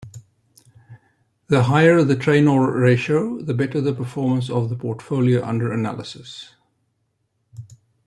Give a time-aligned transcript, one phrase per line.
[1.45, 6.55] The higher the Treynor ratio, the better the performance of the portfolio under analysis.